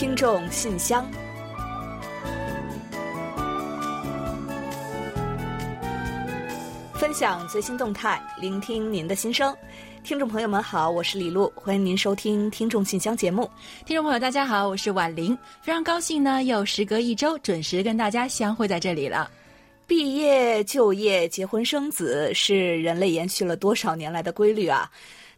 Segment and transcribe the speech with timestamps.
[0.00, 1.06] 听众信箱，
[6.94, 9.54] 分享最新动态，聆听您的心声。
[10.02, 13.46] 听众朋友们好，我是李璐，欢迎您收听《听众信箱》节目。
[13.84, 19.30] 听众朋友大家好，我是婉玲，非常高兴呢，又时隔一周准时跟大家相会在这里了。
[19.86, 24.90] 毕业、就业、结婚、生子，是人类延续了多少年来的规律啊！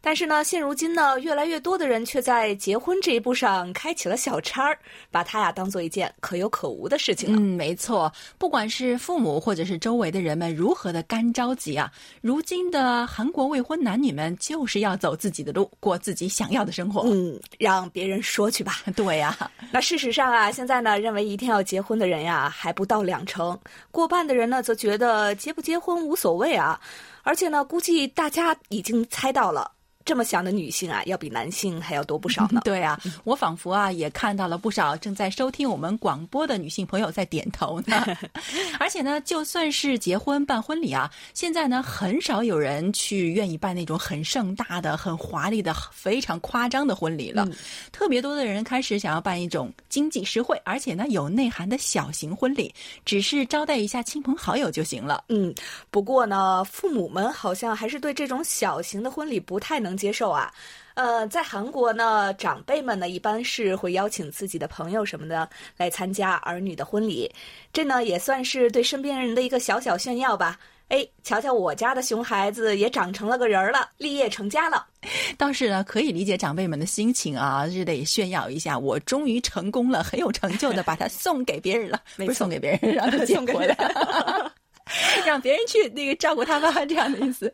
[0.05, 4.77] 但是呢，现如今呢，越来越多的人却在结婚这一步上开启了小差儿，
[5.13, 7.41] 把它呀当做一件可有可无的事情了。
[7.41, 11.89] 嗯，没错，不管是父母或者是周围的人们如何的干着急啊，
[12.21, 17.03] 如今的韩国未婚男女们就是要走自己的路，过自己想要的生活。
[17.03, 18.81] 嗯，让别人说去吧。
[18.97, 23.57] 对呀、 那事实上啊，现在呢，认为一定要结婚的人呀，还不到两成，
[23.93, 26.81] 过半的人呢，则觉得结不结婚无所谓啊。
[27.23, 29.71] 而且呢，估计大家已经猜到了，
[30.05, 32.61] 这么想的女性啊，要比男性还要多不少呢。
[32.65, 38.05] 对啊，我仿佛啊也看到了不少正在收听我们广播的女性朋友在点头呢。
[38.79, 47.49] 而且呢，就算是结婚办婚礼啊，现在呢很少有人去愿意办那种很盛大的、很华丽的、非常夸张的婚礼了。
[47.91, 55.25] 特别多的人开始想要办一种经济实惠，而且呢有内涵的小型婚礼，只是招待一下亲朋好友就行了。
[55.29, 55.55] 嗯，
[55.91, 60.53] 不过呢，父母们好像还是对这种小型的婚礼不太能接受啊。
[60.95, 67.33] 呃，在韩国呢，长辈们呢一般是会邀请自己的朋友什么的来参加儿女的婚礼，
[67.73, 70.59] 这呢也算是对身边人的一个小小炫耀吧。
[70.89, 74.87] 哎，瞧瞧我家的熊孩子也长成了个人儿了，立业成家了。
[75.39, 84.53] 倒是呢，可以理解长辈们的心情啊，是得炫耀一下，我终于成功了，很有成就的把它送给别人了， 不是送给别人，让他 结送给婚了。
[85.25, 87.53] 让别人去那个照顾他吧， 这样的意思。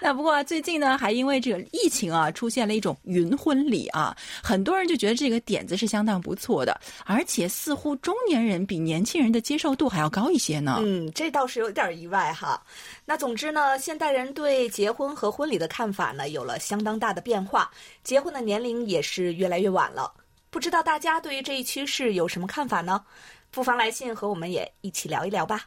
[0.00, 10.78] 那不过、最近呢，还因为这个疫情啊，出现了一种云婚礼啊，很多人就觉得这个点子是相当不错的，而且似乎中年人比年轻人的接受度还要高一些呢。
[10.80, 12.62] 嗯，这倒是有点意外哈。
[13.04, 17.70] 那总之呢，现代人对结婚和婚礼的看法呢，有了相当大的变化，
[18.04, 20.12] 结婚的年龄也是越来越晚了。
[20.50, 23.04] 不知道大家对于这一趋势有什么看法呢？
[23.50, 25.64] 不妨来信和我们也一起聊一聊吧。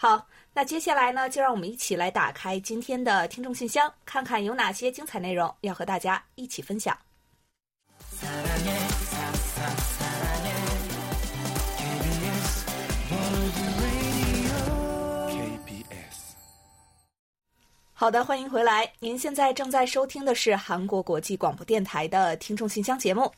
[0.00, 6.96] 好，那接下来呢，就让我们一起来打开今天的听众信箱，看看有哪些精彩内容要和大家一起分享。
[18.00, 18.88] 好的，欢迎回来。
[19.00, 23.28] 您现在正在收听的是韩国国际广播电台的听众信箱节目。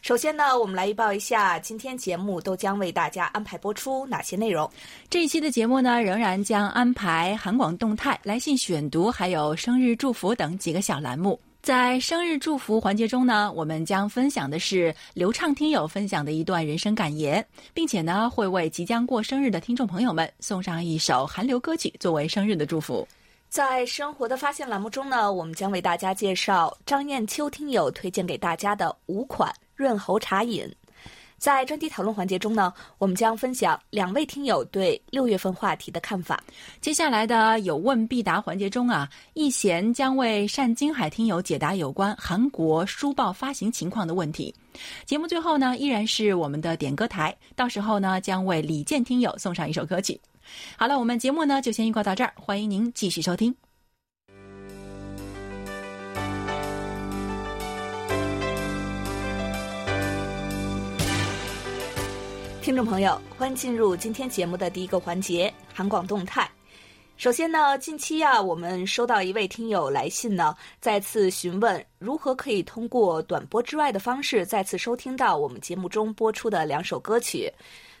[0.00, 4.66] 首先呢，我们来预报一下今天节目都将为大家安排播出哪些内容。
[5.10, 11.38] 这一期的节目呢，仍然将安排韩广动态、来信选读，还有生日祝福等几个小栏目。
[11.60, 23.06] 在生日祝福环节中呢，我们将分享的是流畅听友分享的一段人生感言，并且呢，会为即将过生日的听众朋友们送上一首韩流歌曲作为生日的祝福。
[23.56, 30.70] 在生活的发现栏目中呢，我们将为大家介绍张艳秋听友推荐给大家的五款润喉茶饮。
[31.38, 36.38] 在专题讨论环节中呢，我们将分享两位听友对六月份话题的看法。
[36.82, 44.54] 接下来的有问必答环节中啊，易贤将为单金海听友解答有关韩国书报发行情况的问题。
[45.06, 50.20] 节目最后呢，依然是我们的点歌台，到时候呢，将为李健听友送上一首歌曲。
[50.76, 53.54] 好了，我们节目呢就先预告到这儿，欢迎您继续收听。
[62.62, 66.50] 听众朋友，欢迎进入今天节目的第一个环节——韩广动态。
[67.16, 77.50] 首先呢，近期啊，我们收到一位听友来信呢，再次询问如何可以通过短波之外的方式再次收听到我们节目中播出的两首歌曲。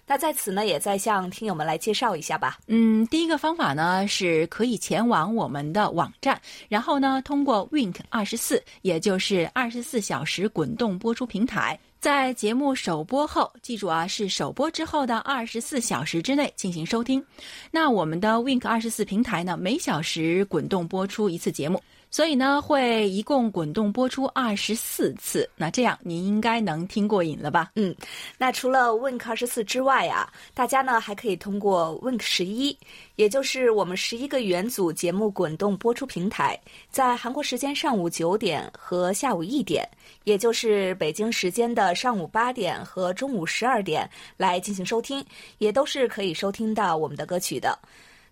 [0.06, 2.58] 那在此呢，也再向听友们来介绍一下吧。
[2.68, 11.78] 嗯，第一个方法呢是可以前往我们的网站，然后呢通过 Wink 二十四，也就是二十四小时滚动播出平台。
[11.98, 17.24] 在节目首播后，记住啊，是首播之后的二十四小时之内进行收听。
[17.72, 25.48] 那我们的 Wink 二十四平台呢，每小时滚动播出一次节目，所以呢会一共滚动播出二十四次。
[25.56, 27.72] 那这样您应该能听过瘾了吧？
[27.74, 27.94] 嗯，
[28.38, 32.76] 那除了 Wink 二十四之外啊，大家呢还可以通过 Wink 十一，
[33.16, 36.58] 也就是我们十一个语言组节目滚动播出平台，
[36.90, 39.86] 在韩国时间上午九点和下午一点，
[40.24, 45.24] 也就是北京时间的上午八点和中午十二点来进行收听，
[45.58, 47.78] 也都是可以收听到我们的歌曲的。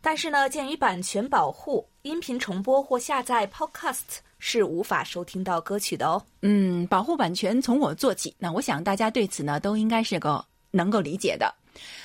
[0.01, 6.23] 但是呢，鉴于版权保护，音频重播或下载 Podcast 是无法收听到歌曲的哦。
[6.43, 8.35] 嗯，保护版权从我做起。
[8.39, 11.55] 那我想大家对此呢都应该是个能够理解的。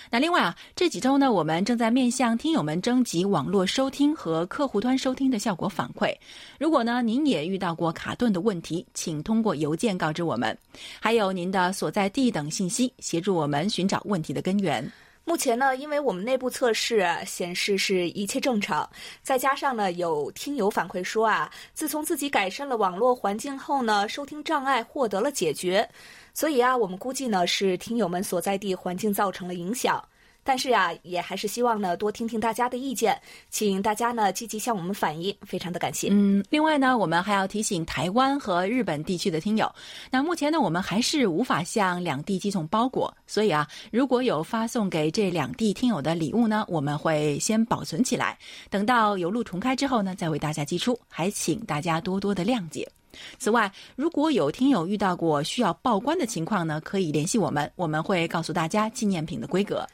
[0.10, 6.16] 那另外啊，这几周呢，我们正在面向听友们征集网络收听和客户端收听的效果反馈。
[6.58, 10.58] 如果呢您也遇到过卡顿的问题，请通过邮件告知我们，
[11.02, 14.90] 还有您的所在地等信息，协助我们寻找问题的根源。
[15.26, 18.90] 目前呢，因为我们内部测试显示是一切正常，
[19.22, 25.88] 再加上呢有听友反馈说啊，自从自己改善了网络环境后呢，收听障碍获得了解决。
[26.34, 30.04] 所以啊，我们估计呢是听友们所在地环境造成了影响。
[30.44, 33.20] 但是呀，也还是希望呢多听听大家的意见，
[33.50, 36.10] 请大家呢积极向我们反映，非常的感谢。
[36.12, 39.72] 嗯，另外呢，我们还要提醒台湾和日本地区的听友，
[40.10, 48.38] 那目前呢，我们还是无法向两地寄送包裹，所以啊，如果有发送给这两地听友的礼物呢，我们会先保存起来，
[48.70, 52.90] 等到邮路重开之后呢，再为大家寄出，还请大家多多的谅解。
[53.38, 59.86] 此外，如果有听友遇到过需要报关的情况呢，可以联系我们，我们会告诉大家纪念品的规格。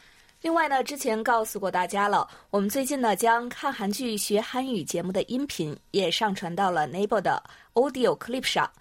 [0.45, 7.42] 另外呢，之前告诉过大家了，我们最近呢将看韩剧学韩语节目的音频也上传到了 Naver 的
[7.74, 8.71] Audio Clip 上，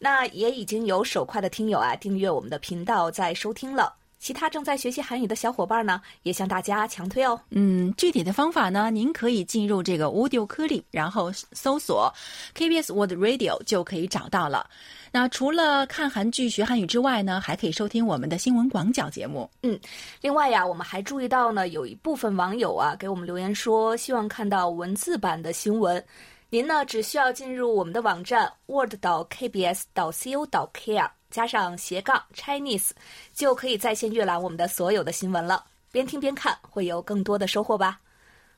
[0.00, 3.94] 那也已经有手快的听友啊订阅我们的频道在收听了。
[4.22, 7.38] 其他正在学习韩语的小伙伴呢，也向大家强推哦。
[7.50, 12.08] 嗯，具体的方法呢，您可以进入这个 Audio Clip，然后搜索
[12.54, 14.70] KBS World Radio 就可以找到了。
[15.10, 19.50] 那除了看韩剧学韩语之外呢，还可以收听我们的新闻广角节目。
[19.64, 19.76] 嗯，
[20.20, 26.00] 另外呀，我们还注意到呢，有一部分网友啊给我们留言说，希望看到文字版的新闻。
[26.48, 31.10] 您呢，只需要进入我们的网站 word 到 kbs 到 co 到 kr。
[31.32, 32.90] 加上斜杠 Chinese，
[33.34, 35.64] 就可以在线阅览我们的所有的新闻了。
[35.90, 38.00] 边听边看，会有更多的收获吧。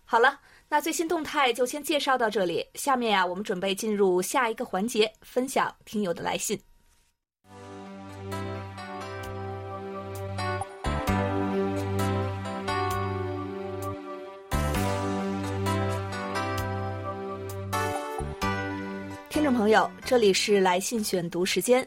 [0.05, 0.39] 好了，
[0.69, 2.67] 那最新动态就先介绍到这里。
[2.75, 6.61] 下面呀，我们准备进入下一个环节，分享听友的来信。
[19.31, 21.87] 听众朋友，这里是来信选读时间。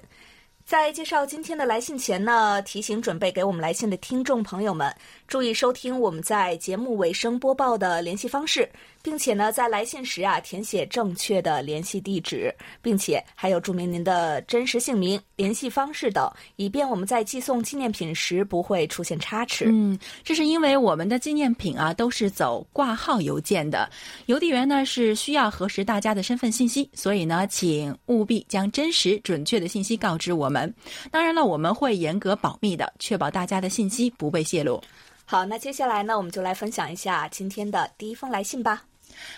[0.67, 4.93] 在介绍今天的来信前呢，提醒准备给我们来信的听众朋友们，
[5.27, 8.69] 注意收听我们在节目尾声播报的联系方式。
[9.03, 19.67] 并且呢，在来信时啊，填写正确的联系地址，并且还有注明您的真实姓名、联系方式等，以便我们在寄送纪念品时不会出现差池。
[19.69, 23.89] 嗯，这是因为我们的纪念品啊都是走挂号邮件的，
[24.25, 30.73] 邮递员呢是需要核实大家的身份信息，所以呢，请务必将真实准确的信息告知我们。
[31.11, 34.81] 当然了，我们会严格保密的，确保大家的信息不被泄露。
[35.29, 38.81] 好，那接下来呢，我们就来分享一下今天的第一封来信吧。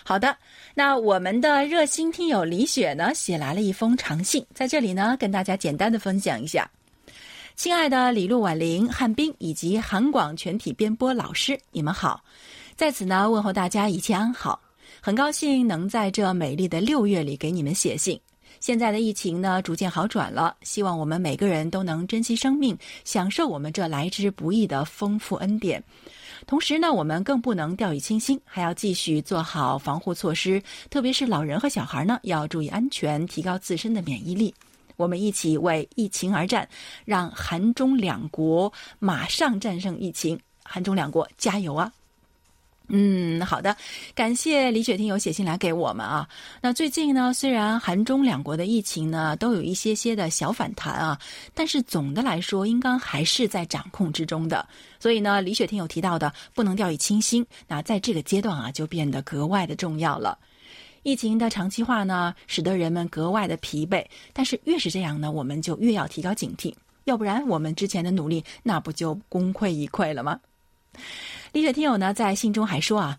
[0.04, 0.36] 好的，
[0.72, 6.70] 那我们的热心听友李雪呢，写来了一封长信，在这里呢，跟大家简单的分享一下。
[7.56, 12.22] 亲爱的李璐、婉玲、汉斌以及韩广全体编播老师，你们好，
[12.76, 14.60] 在此呢问候大家一切安好，
[15.00, 18.20] 很高兴能在这美丽的六月里给你们写信。
[18.60, 25.82] 现在的疫情呢逐渐好转了，希望我们每个人都能珍惜生命，享受我们这来之不易的丰富恩典。
[26.46, 34.54] 同时呢，我们更不能掉以轻心，还要继续做好防护措施，特别是老人和小孩呢，要注意安全，提高自身的免疫力。
[34.96, 36.68] 我们一起为疫情而战，
[37.06, 40.38] 让韩中两国马上战胜疫情。
[40.62, 41.90] 韩中两国加油啊！
[42.92, 43.76] 嗯，好的，
[44.16, 46.28] 感谢李雪听友写信来给我们啊。
[46.60, 51.16] 那最近呢，虽然韩中两国的疫情呢都有一些些的小反弹啊，
[51.54, 54.68] 但是总的来说，应该还是在掌控之中的。
[54.98, 60.36] 所以呢，李雪听友提到的不能掉以轻心，那在这个阶段啊，就变得格外的重要了。
[61.04, 70.40] 疫情的长期化呢，使得人们格外的疲惫，但是越是这样呢，我们就越要提高警惕，要不然我们之前的努力那不就功亏一篑了吗？
[71.52, 73.18] 李雪听友呢在信中还说啊，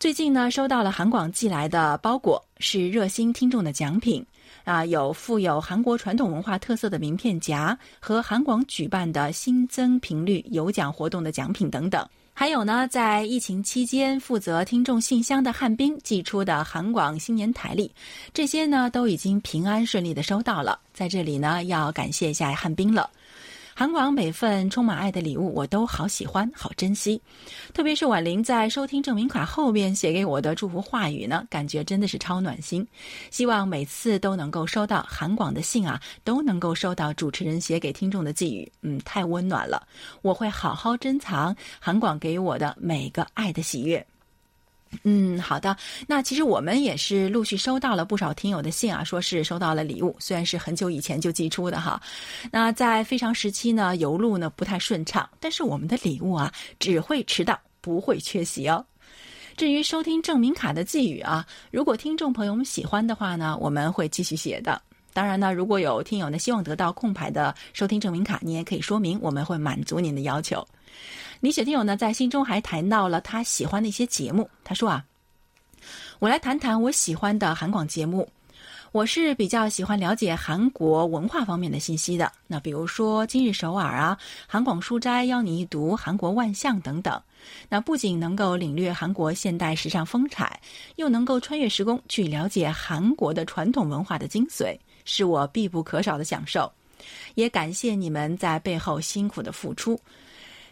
[0.00, 4.24] 最近呢收到了韩广寄来的包裹，是热心听众的奖品。
[4.64, 17.92] 啊，有富有韩国传统文化特色的名片夹和韩广举办的新增频率有奖活动的奖品等等，还有呢在疫情期间负责听众信箱的汉斌寄出的韩广新年台历，
[18.32, 23.08] 这些呢都已经平安顺利的收到了，在这里呢要感谢一下汉斌了。
[23.76, 27.20] 韩广每份充满爱的礼物，我都好喜欢，好珍惜。
[27.72, 32.86] 特别是婉玲在收听证明卡后边写给我的祝福话语呢，感觉真的是超暖心。
[33.32, 39.84] 希望每次都能够收到韩广的信啊，都能够收到主持人写给听众的寄语，嗯，太温暖了。
[40.22, 44.06] 我会好好珍藏韩广给我的每个爱的喜悦。
[45.02, 45.76] 嗯，好的。
[46.06, 52.00] 那其实我们也是陆续收到了不少听友的信啊，说是收到了礼物，虽然是很久以前就寄出的哈。
[52.50, 58.84] 那在非常时期呢，邮路呢不太顺畅，但是我们的礼物啊只会迟到，不会缺席哦。
[59.56, 64.80] 至于收听证明卡的寄语啊，如果听众朋友们喜欢的话呢，我们会继续写的。
[65.12, 70.66] 当然呢，如果有听友呢希望得到空白的收听证明卡，你也可以说明，我们会满足您的要求。
[71.40, 75.04] 李雪听友呢在信中还谈到了他喜欢的一些节目，他说啊，
[76.18, 78.28] 我来谈谈我喜欢的韩广节目。
[78.92, 87.20] 我是比较喜欢了解韩国文化方面的信息的，那比如说今日首尔啊、韩广书斋邀你一读、韩国万象等等。
[87.68, 90.60] 那不仅能够领略韩国现代时尚风采，
[90.94, 96.70] 又能够穿越时空去了解韩国的传统文化的精髓，是我必不可少的享受。
[97.34, 99.98] 也感谢你们在背后辛苦的付出。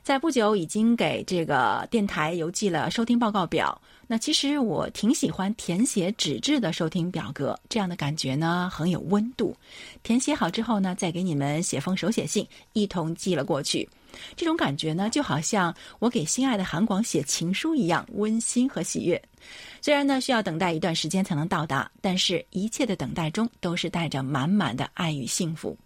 [0.03, 3.81] 在不久已经给这个电台邮寄了收听报告表。
[4.09, 9.57] 那其实我挺喜欢填写纸质的收听表格，这样的感觉呢很有温度。
[10.03, 13.89] 填写好之后呢，再给你们写封手写信，一同寄了过去。
[14.37, 19.23] 这种感觉呢，就好像我给心爱的韩广写情书一样温馨和喜悦。
[19.81, 25.79] 虽然呢需要等待一段时间才能到达，但是一切的等待中都是带着满满的爱与幸福。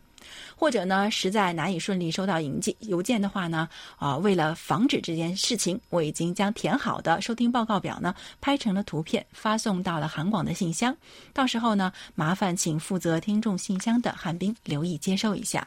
[0.57, 10.97] 或者呢，实在难以顺利收到邮件邮件的话呢，啊，为了防止这件事情，我已经将填好的收听报告表呢拍成了图片，发送到了韩广的信箱。
[11.33, 15.67] 到时候呢，麻烦请负责听众信箱的韩冰留意接收一下。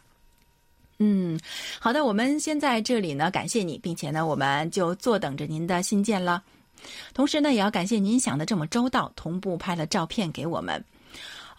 [0.98, 1.40] 嗯，
[1.80, 6.44] 好的，我们先在这里呢感谢你，并且呢，我们就坐等着您的信件了。
[7.14, 10.84] 同时呢，也要感谢您想的这么周到，同步拍了照片给我们。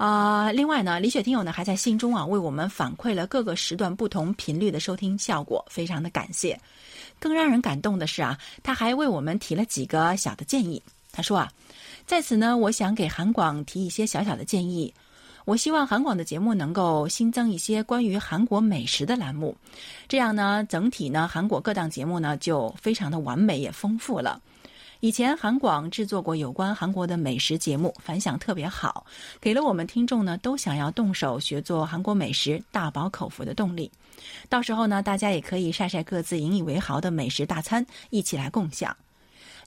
[0.01, 6.59] 啊，另外呢，李雪听友呢还在信中啊为我们反馈了各个时段不同频率的收听效果，非常的感谢。
[7.19, 10.83] 更让人感动的是啊，他还为我们提了几个小的建议。
[11.13, 11.53] 他说啊，
[12.07, 14.95] 在此呢，我想给韩广提一些小小的建议。
[15.45, 19.55] 我希望韩广的节目能够新增一些关于韩国美食的栏目，
[20.09, 24.41] 这样呢，整体呢，韩国各档节目呢就非常的完美也丰富了。
[25.01, 29.07] 以前韩广制作过有关韩国的美食节目，反响特别好，
[29.41, 33.91] 给了我们听众呢都想要动手学做韩国美食、大饱口福的动力。
[34.51, 38.95] 到时候呢，大家也可以晒晒各自引以为豪的美食大餐，一起来共享。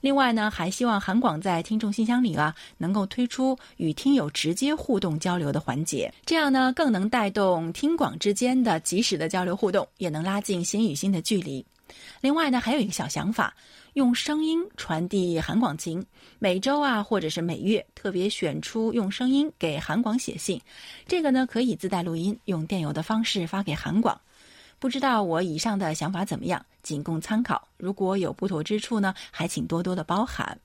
[0.00, 11.64] 另外呢，还希望韩广在听众信箱里啊，能够推出与听友直接互动交流的环节，这样呢，更能带动听广之间的及时的交流互动，也能拉近心与心的距离。
[12.20, 13.54] 另外呢，还有一个小想法。
[13.94, 16.04] 用声音传递韩广情，
[16.40, 20.60] 每周啊，或者是每月，特别选出用声音给韩广写信，
[21.06, 24.20] 这个呢可以自带录音，用电邮的方式发给韩广。
[24.80, 27.68] 不知道我以上的想法怎么样，仅供参考。
[27.76, 30.58] 如果有不妥之处呢，还请多多的包涵。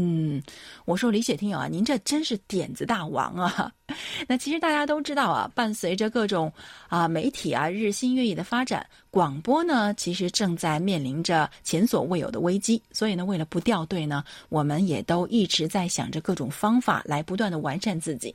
[0.00, 0.40] 嗯，
[0.84, 3.72] 我说李雪听友啊，您这真是点子大王啊！
[4.28, 6.52] 那其实大家都知道啊，伴随着各种
[6.88, 12.80] 啊媒体啊日新月异的发展，广播呢其实正在面临着前所未有的危机。
[12.92, 18.32] 所以呢，为了不掉队呢，我们也都一直在想着各种方法来不断的完善自己。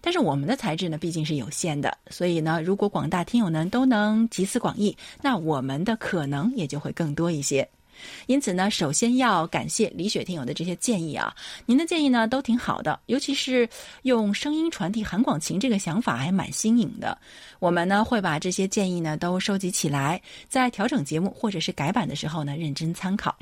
[0.00, 7.68] 但是我们的材质呢毕竟是有限的，所以呢，如果广大听友呢都能集思广益，那我们的可能也就会更多一些。
[8.26, 11.34] 因此呢，首先要感谢李雪听友的这些建议啊，
[11.66, 13.68] 您的建议呢都挺好的，尤其是
[14.02, 17.16] 用声音传递韩广情这个想法还蛮新颖的。
[17.58, 23.36] 我们呢会把这些建议呢都收集起来，在调整节目或者是改版的时候呢认真参考。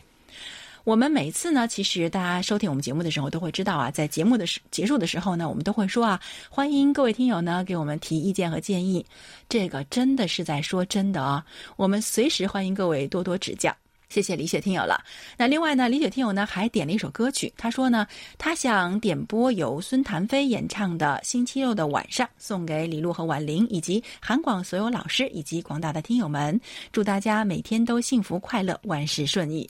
[0.84, 9.04] 我们每次呢，其实大家收听我们节目的时候都会知道啊，在节目的时结束的时候呢，我们都会说啊，欢迎各位听友呢给我们提意见和建议。
[9.48, 11.44] 这个真的是在说真的啊，
[11.75, 13.75] 我们随时欢迎各位多多指教。
[14.08, 15.02] 谢谢李雪听友了。
[15.36, 18.06] 那另外呢，李雪听友呢还点了一首歌曲，他说呢，
[18.38, 26.58] 他想点播由孙谭飞演唱的《星期六的晚上》，送给李璐和婉玲以及韩广所有老师以及广大的听友们，
[26.92, 29.68] 祝大家每天都幸福快乐，万事顺意。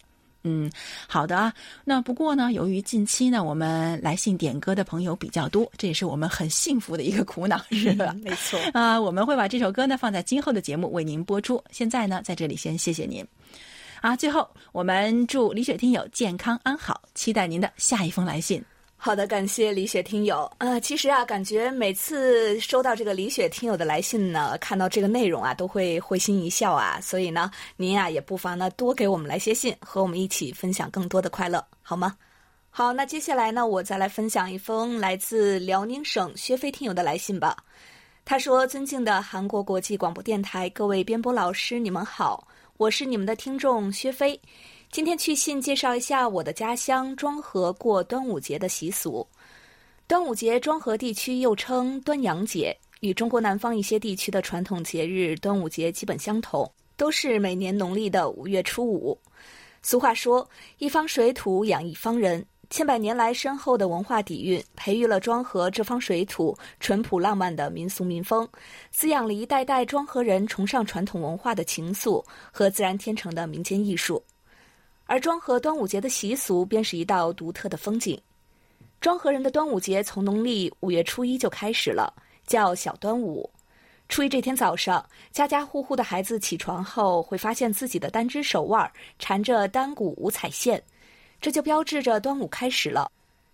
[0.48, 0.70] 嗯，
[1.08, 1.52] 好的啊。
[1.84, 8.14] 那不过呢，由于近期呢，我们来信点歌的朋友比较多，这也是我们很幸福的一个苦恼，是吧？
[8.22, 11.60] 没错啊，我们会把这首歌呢放在今后的节目为您播出。
[11.72, 13.26] 现在呢，在这里先谢谢您。
[14.00, 18.62] 啊，最后我们祝李雪听友健康安好，期待您的下一封来信。
[18.98, 20.50] 好的，感谢李雪听友。
[20.58, 26.98] 呃，其实啊，感觉每次收到这个李雪听友的来信呢，看到这个内容啊，都会会心一笑啊。
[27.00, 32.16] 所以呢，您啊也不妨呢多给我们来些信，和我们一起分享更多的快乐，好吗？
[32.70, 37.56] 好，那接下来呢，我再来分享一封来自辽宁省薛飞听友的来信吧。
[38.24, 42.46] 他说：“尊敬的韩国国际广播电台各位编播老师，你们好。”
[42.78, 44.38] 我是你们的听众薛飞，
[44.92, 49.26] 今天去信介绍一下我的家乡庄河过端午节的习俗。
[50.06, 59.18] 端午节，庄河地区又称端阳节，与中国南方一些地区的传统节日端午节基本相同，都是每年农历的五月初五。
[59.80, 68.46] 俗话说：“一方水土养一方人。”千百年来深厚的文化底蕴，培育了庄河这方水土淳朴浪漫的民俗民风，
[68.90, 74.22] 滋养了一代代庄河人崇尚传统文化的情愫和自然天成的民间艺术。
[75.04, 78.20] 而庄河端午节的习俗便是一道独特的风景。
[79.00, 82.12] 庄河人的端午节从农历五月初一就开始了，
[82.46, 83.48] 叫小端午。
[84.08, 90.82] 初一这天早上，家家户户的孩子起床后会发现自己的单只手腕缠着单股五彩线。
[91.40, 93.10] 这就标志着端午开始了。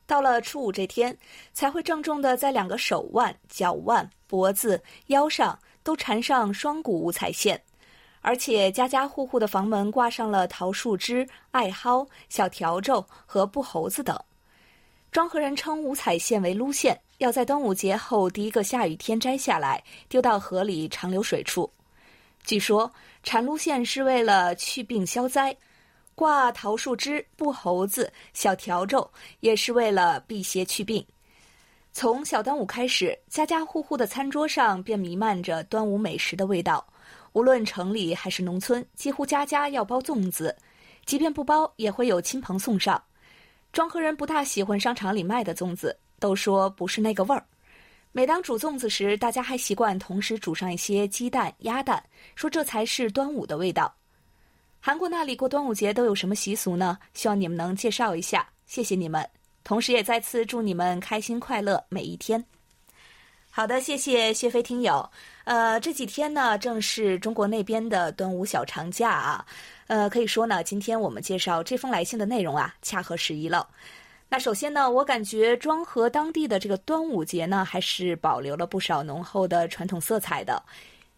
[0.07, 1.17] 到了初五这天，
[1.55, 7.61] 才会郑重地在两个手腕、脚腕、脖子、腰上都缠上双股五彩线，
[8.21, 14.19] 而且家家户户的房门挂上了桃树枝、艾蒿、小笤帚和布猴子等。
[15.11, 21.71] 庄河人称五彩线为撸线，要在端午节后第一个下雨天摘下来，丢到河里长流水处。
[22.45, 25.57] 据说缠撸线是为了祛病消灾。
[26.15, 29.09] 挂桃树枝、布猴子、小笤帚，
[29.41, 31.05] 也是为了辟邪祛病。
[31.93, 36.87] 从小端午开始，家家户户的餐桌上便弥漫着端午美食的味道。
[37.33, 40.55] 无论城里还是农村，几乎家家要包粽子，
[41.07, 43.03] 即便不包，也会有亲朋送上。
[43.73, 47.43] 庄河人不大喜欢商场里卖的粽子，都说不是那个味儿。
[48.13, 52.03] 每当煮粽子时，大家还习惯同时煮上一些鸡蛋、鸭蛋，
[52.35, 53.95] 说这才是端午的味道。
[54.85, 56.99] 韩国那里过端午节都有什么习俗呢？
[57.15, 59.25] 希望你们能介绍一下，谢谢你们。
[59.63, 62.45] 同时也再次祝你们开心快乐每一天。
[63.49, 65.09] 好的，谢谢谢飞听友。
[65.45, 69.47] 呃，这几天呢，正是中国那边的端午小长假啊。
[69.87, 73.69] 呃，可以说呢，今天我们介绍这封来信的内容啊，恰合时宜了。
[74.29, 80.61] 那首先呢，我感觉庄河当地的这个端午节呢，还是保留了不少浓厚的传统色彩的。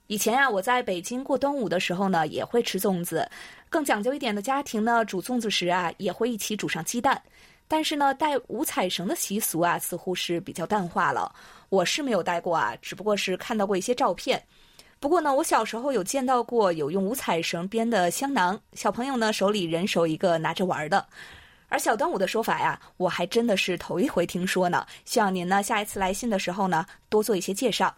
[0.07, 3.27] 以前呀，我在北京过端午的时候呢，也会吃粽子。
[3.71, 7.21] 更讲究一点的家庭呢，煮粽子时啊，也会一起煮上鸡蛋。
[7.67, 11.35] 但是呢，带五彩绳的习俗啊，似乎是比较淡化了。
[11.71, 14.41] 我是没有带过啊，只不过是看到过一些照片。
[15.01, 21.07] 不过呢，我小时候有见到过有用五彩绳编的香囊，小朋友呢手里人手一个拿着玩的。
[21.71, 24.87] 而小端午的说法呀，我还真的是头一回听说呢。
[25.07, 27.93] 希望您呢下一次来信的时候呢，多做一些介绍。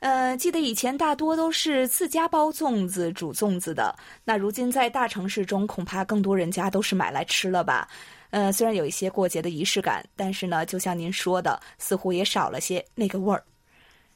[0.00, 3.94] 呃，记得以前大多都是自家包粽子、煮粽子的。
[4.24, 7.88] 那如今在大城市中，恐怕更多人家都是买来吃了吧？
[8.30, 13.42] 呃，虽然有一些过节的仪式感，但是呢，就像您说的，似乎也少了些那个味儿。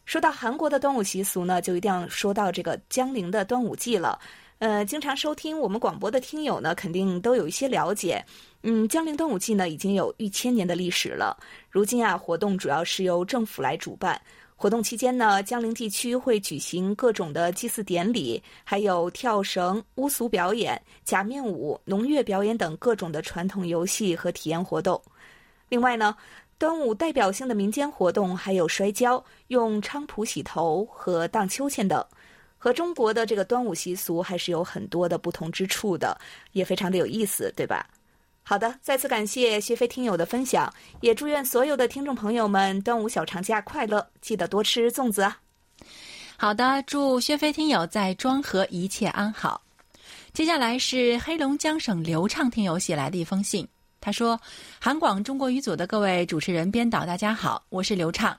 [0.04, 4.18] 说到韩国的端午习俗呢，就一定要说到这个江陵的端午祭了。
[4.58, 8.24] 呃，经常收听我们广播的听友呢，肯定都有一些了解。
[8.62, 11.36] 嗯，江陵端午祭呢，已经有一千年的历史了。
[11.68, 14.20] 如今啊，活动主要是由政府来主办。
[14.62, 25.02] 活动期间呢，江陵地区会举行各种的祭祀典礼，还有跳绳、巫俗表演、假面舞、农乐表演等各种的传统游戏和体验活动。
[25.68, 26.16] 另外呢，
[26.58, 32.00] 端午代表性的民间活动还有摔跤、用菖蒲洗头和荡秋千等，
[32.56, 36.16] 和中国的这个端午习俗还是有很多的不同之处的，
[36.52, 37.84] 也非常的有意思，对吧？
[38.44, 45.38] 好的，再次感谢薛飞听友的分享，也祝愿所有的听众朋友们端午小长假快乐，记得多吃粽子啊！
[46.36, 49.62] 好的，祝薛飞听友在庄河一切安好。
[50.34, 53.66] 接下来是黑龙江省流畅听友写来的一封信，
[54.00, 54.38] 他说
[54.80, 58.36] ：“韩广中国语组的各位主持人、编导，大家好，我是刘畅。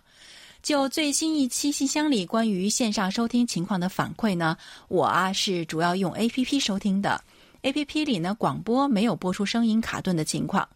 [0.62, 4.58] 就最新一期信箱里关于线上收听情况的反馈呢，
[4.90, 7.24] 我啊是主要用 A P P 收听的。”
[7.64, 10.68] A P P 里呢，广播没有播出声音卡顿的情况，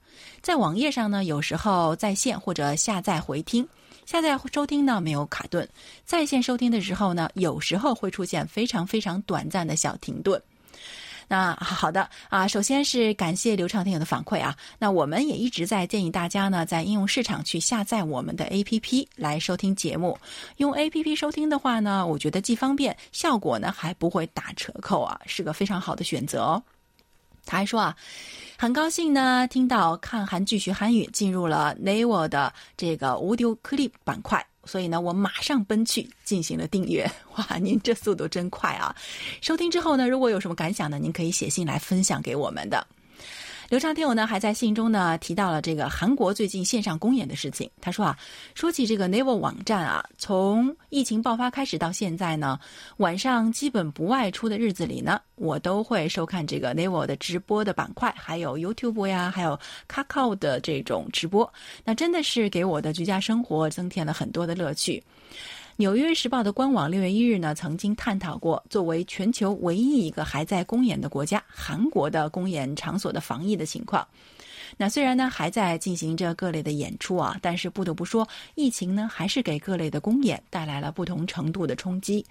[0.41, 3.67] 在网页上呢，有时候在线或者下载回听，
[4.06, 5.67] 下载收听呢没有卡顿，
[6.06, 10.41] 在线收听的时候呢，有时候会出现非常非常短暂的小停顿。
[11.28, 20.17] 那好的啊，首先是感谢刘畅听友的反馈啊，那我们也一直在建议大家呢，在应用市场去下载我们的 A P P 来收听节目。
[20.56, 26.63] 用 A P P 收听的话呢，我觉得既方便，效果呢还不会打折扣啊，是个非常好的选择哦。
[27.48, 27.96] 他还说啊，
[28.58, 37.10] 很高兴呢，听到看韩剧学韩语进入了 Naver 的这个 Audio Clip 板块，所以呢，我马上奔去进行了订阅。
[37.36, 38.96] 哇，您这速度真快啊！
[39.42, 42.86] 收听之后呢，如果有什么感想呢，您可以写信来分享给我们的。
[43.69, 47.69] 刘畅听友呢还在信中呢提到了这个韩国最近线上公演的事情。
[47.82, 48.17] 他说啊，
[48.56, 52.58] 说起这个 Naver 网站啊，从疫情爆发开始到现在呢，
[52.95, 61.51] 晚上基本不外出的日子里呢，我都会收看这个 Naver 的直播的板块，还有 YouTube 呀，还有 Kakao 的这种直播。
[61.84, 65.03] 那真的是给我的居家生活增添了很多的乐趣。
[65.80, 74.08] 纽约时报的官网六月一日呢，曾经探讨过作为全球唯一一个还在公演的国家——韩国的公演场所的防疫的情况。
[74.78, 82.24] 那虽然呢还在进行着各类的演出啊，但是不得不说，疫情呢还是给各类的公演带来了不同程度的冲击。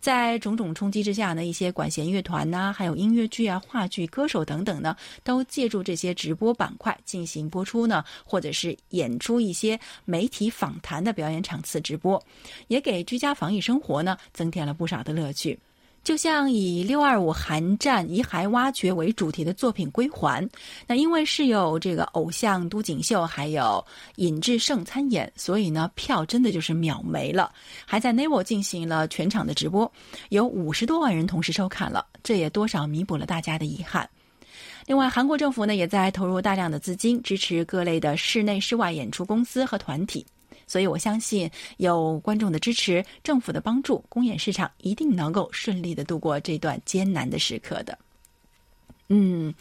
[0.00, 12.22] 在种种冲击之下呢，一些管弦乐团呐，还有音乐剧啊、话剧、歌手等等呢，都借助这些直播板块进行播出呢，或者是演出一些媒体访谈的表演场次直播，
[12.68, 15.58] 也给居家防疫生活呢增添了不少的乐趣。
[16.04, 20.46] 就像以“六二五韩战遗骸挖掘”为主题的作品《归还》，
[20.86, 23.82] 那因为是有这个偶像都锦秀还有
[24.16, 27.50] 尹智胜参演，所以呢票真的就是秒没了。
[27.86, 29.90] 还在 Naver 进行了全场的直播，
[30.28, 34.06] 有五十多万人同时收看了，这也多少弥补了大家的遗憾。
[34.86, 40.26] 另外，韩国政府呢也在投入大量的资金支持各类的室内、室外演出公司和团体。
[40.74, 47.96] 所以，我相信有观众的支持、政府的帮助，公演市场一定能够顺利的度过这段艰难的时刻的。
[49.06, 49.54] 嗯，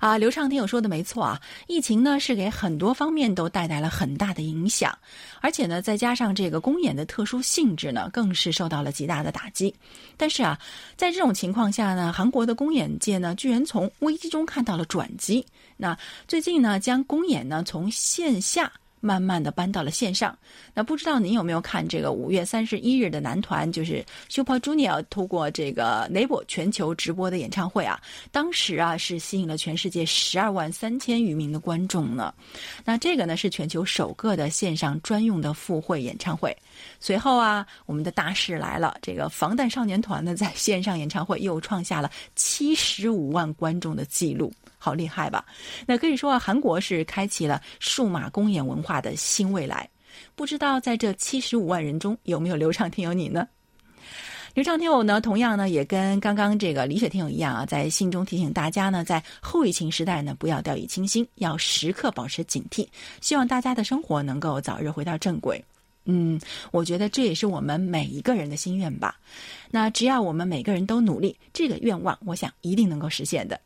[0.00, 4.94] 啊，刘畅听友说的没错啊，疫情呢是给很多方面都带来了很大的影响，
[5.40, 9.74] 而且呢，再加上这个公演的特殊性质呢，更是受到了极大的打击。
[10.18, 10.60] 但是啊，
[10.94, 15.46] 在这种情况下呢，韩国的公演界呢，居然从危机中看到了转机。
[15.78, 15.96] 那
[16.28, 18.70] 最近呢，将公演呢从线下。
[19.00, 20.38] 慢慢的搬到了线上，
[20.74, 28.00] 那不知道您有没有看这个五月三十一日的男团就是 Super Junior 通过这个 Naver 全球直播的演唱会啊？
[28.30, 32.32] 当时啊是吸引了全世界十二万三千余名的观众呢。
[32.84, 36.56] 那这个呢是全球首个的线上专用的赴会演唱会。
[37.00, 44.52] 随后啊，我们的大事来了，这个防弹少年团呢在线上演唱会又创下了七十五万观众的记录。
[44.82, 45.44] 好厉害吧？
[45.86, 49.88] 那可以说啊，韩国是开启了数码公演文化的新未来。
[50.34, 53.46] 不知道在这七十五万人中有没有流畅听友你呢？
[54.54, 62.88] 流畅听友呢，同样呢也跟刚刚这个李雪听友一样啊，在信中提醒大家呢，在后疫情时代呢，不要掉以轻心，要时刻保持警惕。
[63.20, 65.62] 希望大家的生活能够早日回到正轨。
[66.06, 66.40] 嗯，
[66.72, 69.16] 我觉得这也是我们每一个人的心愿吧。
[69.70, 73.60] 那只要我们每个人都努力，这个愿望，我想一定能够实现的。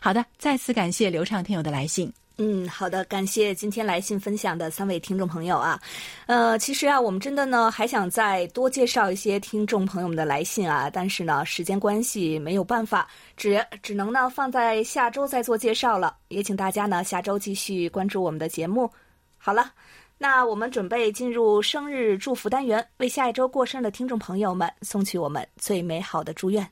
[0.00, 2.12] 好的，再次感谢流畅听友的来信。
[2.40, 5.80] 嗯，好的，感谢今天来信分享的三位听众朋友啊。
[6.26, 16.16] 呃，其实啊，我们真的呢还想再多介绍一些听众朋友们的来信啊，但是呢时间关系没有办法，只只能呢放在下周再做介绍了。
[16.28, 18.88] 也请大家呢下周继续关注我们的节目。
[19.36, 19.72] 好了，
[20.16, 26.64] 那我们准备进入生日祝福单元，为下一周过生日的听众朋友们送去我们最美好的祝愿。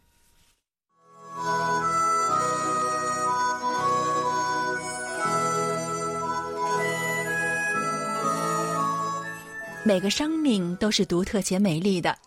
[9.86, 12.18] 每个生命都是独特且美丽的，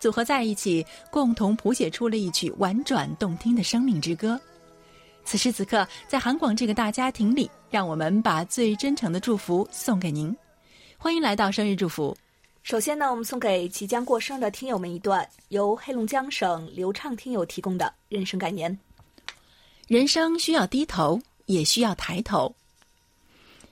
[0.00, 4.40] 组合在一起，共同谱写出了一曲婉转动听的生命之歌。
[5.22, 10.34] 此时此刻，在韩广这个大家庭里，让我们把最真诚的祝福送给您。
[10.96, 12.16] 欢迎来到生日祝福。
[12.62, 18.78] 首先呢，我们送给即将过生的听友们一段由黑龙江省流畅听友提供的人生感言：
[19.88, 22.54] 人生需要低头，也需要抬头。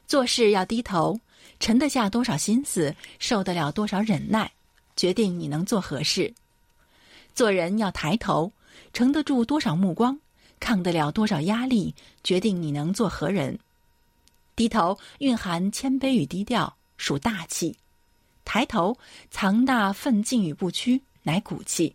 [0.07, 1.19] 做事要低头。
[1.63, 4.51] 沉得下多少心思，受得了多少忍耐，
[4.97, 6.35] 决定你能做何事。
[7.37, 8.51] 做人要抬头，
[8.93, 10.19] 承得住多少目光，
[10.59, 11.95] 抗得了多少压力，
[12.25, 13.57] 决定你能做何人。
[14.57, 17.73] 低头蕴含谦卑与低调，属大气；
[18.45, 18.99] 抬头
[19.31, 21.95] 藏大奋进与不屈，乃骨气。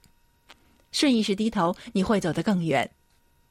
[0.93, 2.87] 顺意识低头，你会走得更远；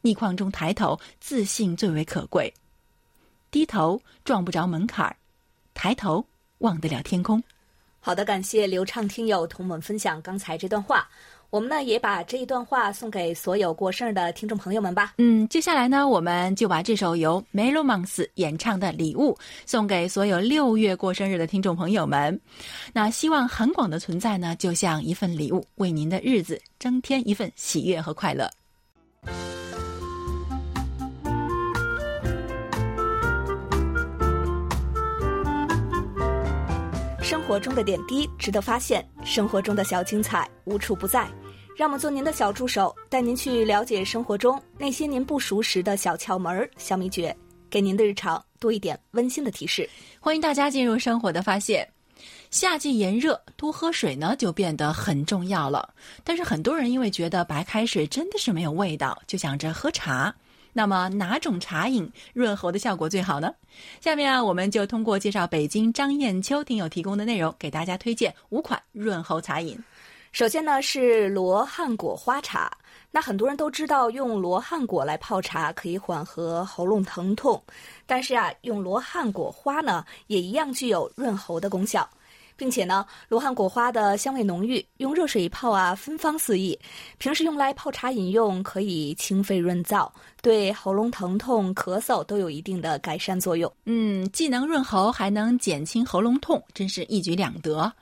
[0.00, 2.55] 逆况中抬头，自信最为可贵。
[3.50, 5.14] 低头撞不着门槛儿。
[5.77, 6.25] 抬头
[6.59, 7.41] 望得了天空。
[8.01, 11.07] 好的，感谢流畅听友同我们分享刚才这段话。
[11.51, 15.15] 我们呢也把这一段话送给所有过生日的听众朋友们吧。
[15.19, 22.39] 嗯，接下来呢，我们就把这首由 Melomans 演唱的礼物送给所有六月过生日的听众朋友们。
[22.93, 28.51] 那希望韩广的存在呢，就像一份礼物，为您的日子增添一份喜悦和快乐。
[37.29, 41.29] 生活中的点滴值得发现，生活中的小精彩无处不在。
[41.77, 47.37] 让我们做您的小助手，带您去了解生活中那些您不熟识的小窍门、小秘诀。
[47.69, 49.91] 给您的日常多一点温馨的提示。
[50.21, 51.89] 欢迎大家进入生活的发现。
[52.53, 55.93] 夏季炎热，多喝水呢就变得很重要了。
[56.23, 60.33] 但是很多人因为觉得白开水真的是没有味道，就想着喝茶。
[60.77, 63.51] 那么哪种茶饮润喉的效果最好呢？
[63.99, 69.83] 下面啊，我们就通过介绍北京张艳秋听友提供的内容，给大家推荐五款润喉茶饮。
[70.33, 72.71] 首先呢是罗汉果花茶，
[73.11, 77.59] 那很多人都知道用罗汉果来泡茶可以缓和喉咙疼痛，
[78.05, 82.07] 但是啊，用罗汉果花呢也一样具有润喉的功效。
[82.57, 86.79] 并且呢，罗汉果花的香味浓郁，用热水一泡啊，芬芳四溢。
[87.19, 90.11] 平时用来泡茶饮用，可以清肺润燥，
[90.42, 93.73] 对喉咙疼痛、咳嗽都有一定的改善作用。
[93.85, 97.92] 嗯，既能润喉，还能减轻喉咙痛，真是一举两得。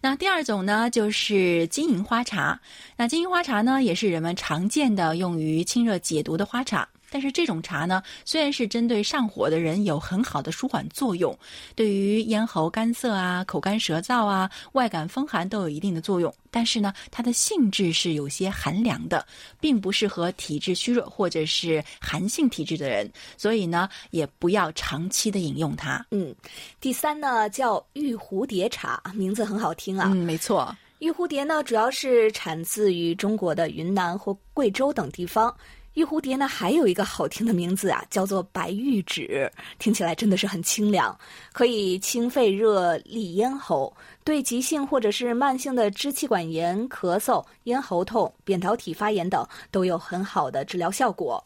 [0.00, 2.60] 那第二种呢，就是金银花茶。
[2.96, 6.88] 那金银花茶呢，也是人们常见的用于清热解毒的花茶。
[7.10, 11.36] 但是这种茶呢，虽然是针对上火的人有很好的舒缓作用，
[11.74, 16.32] 对于咽喉干涩啊、口干舌燥啊、外感风寒都有一定的作用。
[16.50, 19.26] 但是呢，它的性质是有些寒凉的，
[19.60, 26.04] 并不适合体质虚弱或者是寒性体质的人，所以呢，也不要长期的饮用它。
[26.10, 26.34] 嗯，
[26.80, 30.08] 第三呢叫玉蝴蝶茶，名字很好听啊。
[30.10, 35.54] 嗯，没错，玉蝴蝶呢主要是产自于中国的云南或贵州等地方。
[35.96, 41.18] 玉蝴蝶呢，还有一个好听的名字啊，叫做白玉指，听起来真的是很清凉，
[41.54, 43.90] 可以清肺热、利咽喉，
[44.22, 51.42] 对急性或者是慢性的支气管炎、咳嗽、咽喉痛、扁桃体发炎等都有很好的治疗效果。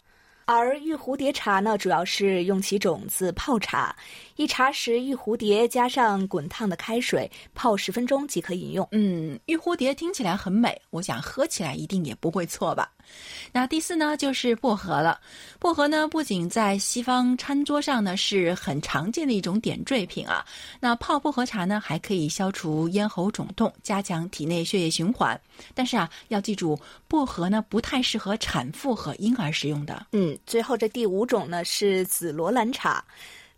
[0.46, 3.94] 而玉蝴蝶茶呢，主要是用其种子泡茶，
[4.40, 8.88] 一茶匙玉蝴蝶加上滚烫的开水泡十分钟即可饮用。
[8.90, 12.90] 嗯，玉蝴蝶听起来很美，我想喝起来一定也不会错吧。
[13.52, 15.20] 那第四呢，就是薄荷了。
[15.58, 20.42] 薄荷呢，不仅在西方餐桌上呢是很常见的一种点缀品啊。
[20.80, 25.38] 那泡薄荷茶呢，还可以消除咽喉肿痛，加强体内血液循环。
[25.74, 30.06] 但是啊，要记住，薄荷呢不太适合产妇和婴儿食用的。
[30.12, 33.04] 嗯，最后这第五种呢是紫罗兰茶。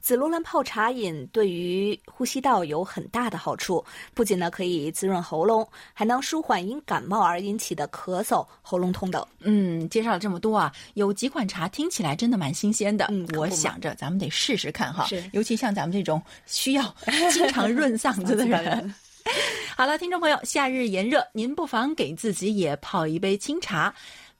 [0.02, 9.24] 紫罗兰泡茶饮对于呼吸道有很大的好处，不仅呢可以滋润喉咙，还能舒缓因感冒而引起的咳嗽、喉咙痛等。
[9.38, 13.06] 嗯，介绍了这么多啊，有几款茶听起来真的蛮新鲜的。
[13.10, 15.06] 嗯，我想着咱们得试试看哈。
[15.06, 16.94] 是，尤其像咱们这种需要
[17.30, 18.92] 经常润嗓子的人。
[19.78, 23.94] 好了，听众朋友，夏日炎热，您不妨给自己也泡一杯清茶，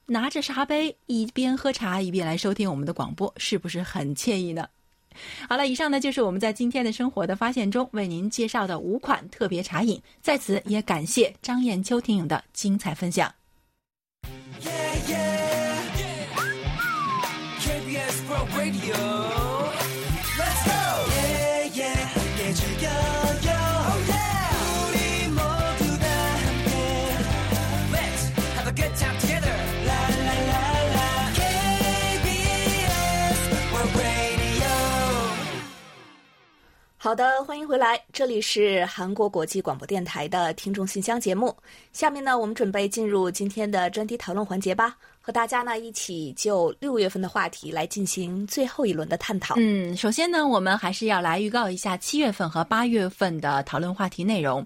[0.07, 4.67] 拿着茶杯一边喝茶一边来收听我们的广播，是不是很惬意呢？
[5.49, 13.42] 好了，以上呢就是我们在今天的生活的发现中为您介绍的五款特别茶饮，在此也感谢张艳秋听友的精彩分享。
[37.03, 41.53] 好的，欢迎回来，这里是韩国国际广播电台的听众信箱节目。
[41.91, 49.55] 下面呢，我们准备进入今天的专题讨论环节吧，和大家呢一起就六月份的话题来进行最后一轮的探讨。
[49.57, 54.65] 嗯，首先呢，我们还是要来预告一下七月份和八月份的讨论话题内容。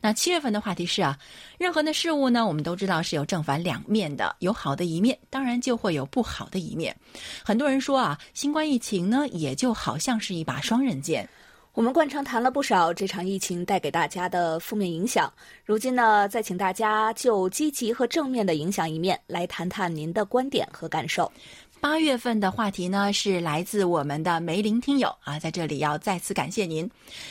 [0.00, 1.18] 那七月份的话题是啊，
[1.58, 6.96] 任何的事物呢，我们都知道是有正反两面的，有好的一面，当然就会有不好的一面。
[7.44, 11.28] 很多人说啊，新冠疫情呢，也就好像是一把双刃剑。
[11.74, 15.32] 我们惯常谈了不少这场疫情带给大家的负面影响，
[15.64, 21.30] 如今呢，再请大家就积极和正面的影响一面来谈谈您的观点和感受。
[21.80, 26.88] 八月份的话题呢是来自我们的梅林听友啊，在这里要再次感谢您。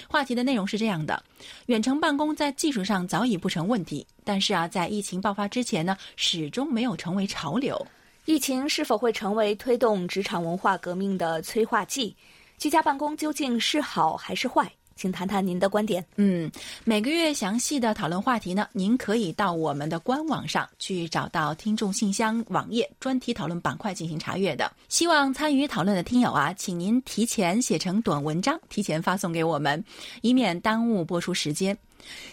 [0.10, 1.24] 话题的内容是这样的：
[1.68, 7.88] 远程办公在技术上早已不成问题，但是啊，在疫情爆发之前呢，始终没有成为潮流。
[8.26, 12.14] 疫情是否会成为推动职场文化革命的催化剂？
[12.58, 14.72] 居家办公究竟是好还是坏？
[14.96, 16.06] 请谈谈您的观点。
[16.18, 16.50] 嗯，
[16.84, 24.72] 每个月详细的讨论话题呢，您可以到我们的官网上去找到听众信箱网页专题讨论板块进行查阅的。
[24.90, 29.84] 希望参与讨论的听友啊，请您提前写成短文章，提前发送给我们，
[30.22, 31.76] 以免耽误播出时间。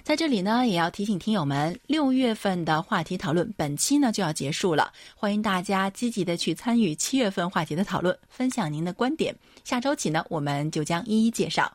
[0.03, 9.35] 在这里呢，也要提醒听友们，六月份的话题讨论本期呢就要结束了，欢迎大家积极的去参与七月份话题的讨论，分享您的观点。
[9.65, 11.71] 下周起呢，我们就将一一介绍。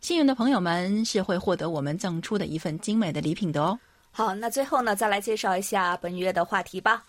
[0.00, 3.78] 幸运的朋友们是会获得我们赠出的一份精美的礼品的哦。
[4.10, 7.04] 好，那最后呢，再来介绍一下本月的话题吧。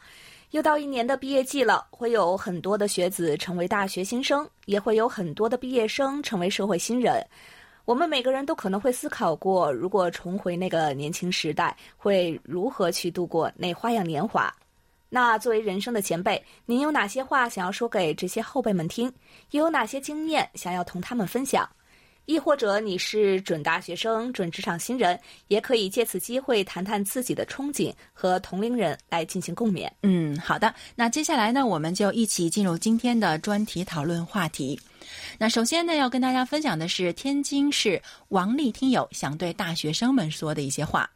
[0.52, 7.24] 又到一年的毕业季了，会有很多的学子成为大学新生，也会有很多的毕业生成为社会新人。
[7.90, 14.54] 我们每个人都可能会思考过，如果重回那个年轻时代，会如何去度过那花样年华？
[15.10, 19.12] 那作为人生的前辈，您有哪些话想要说给这些后辈们听？
[19.50, 21.68] 又有哪些经验想要同他们分享？
[22.30, 29.90] 亦或者你是准大学生、准职场新人，也可以借此机会谈谈自己的憧憬，和同龄人来进行共勉。
[30.04, 30.72] 嗯，好的。
[30.96, 34.80] 那接下来呢，我们就一起进入今天的专题讨论话题。
[35.40, 41.10] 那首先呢，要跟大家分享的是天津市王丽听友想对大学生们说的一些话。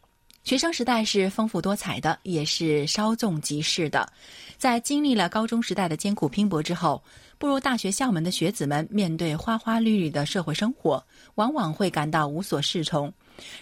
[0.43, 4.11] 学生时代是丰富多彩的，也是稍纵即逝的。
[4.57, 7.01] 在经历了高中时代的艰苦拼搏之后，
[7.43, 13.13] 步入大学校门的学子们面对花花绿绿的社会生活，往往会感到无所适从。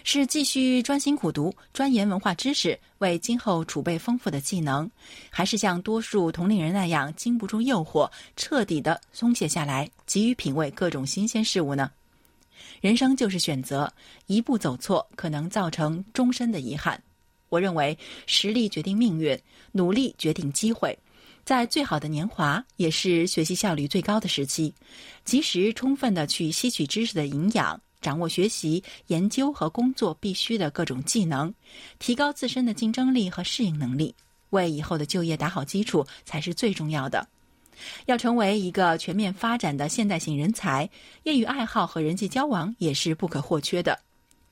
[0.04, 4.88] 是继续专心苦读、钻研文化知识，为今后储备丰富的技能，
[5.30, 11.90] 还是像多数同龄人那样经不住诱惑，彻底的松懈下来，急于品味各种新鲜事物呢？
[12.80, 13.92] 人生就是选择，
[14.28, 17.02] 一步走错可能造成终身的遗憾。
[17.48, 19.36] 我认为，实力决定命运，
[19.72, 20.96] 努力决定机会。
[21.44, 24.72] 在最好的年华，也是学习效率最高的时期，
[25.24, 31.52] 及时充分的去吸取知识的营养，掌握学习、研究和工作必须的各种技能，
[31.98, 34.14] 提高自身的竞争力和适应能力，
[34.50, 37.26] 为以后的就业打好基础，才是最重要的。
[38.06, 40.88] 要成为一个全面发展的现代性人才，
[41.24, 43.98] 业余爱好和人际交往也是不可或缺的。